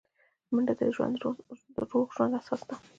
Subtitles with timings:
[0.53, 2.75] منډه د روغ ژوند اساس ده